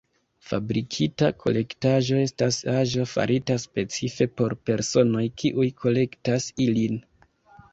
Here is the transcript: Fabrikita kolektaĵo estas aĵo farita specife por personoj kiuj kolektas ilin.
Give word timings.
Fabrikita 0.51 1.27
kolektaĵo 1.43 2.17
estas 2.21 2.57
aĵo 2.77 3.05
farita 3.11 3.59
specife 3.65 4.29
por 4.41 4.57
personoj 4.71 5.25
kiuj 5.43 5.67
kolektas 5.85 6.49
ilin. 6.69 6.99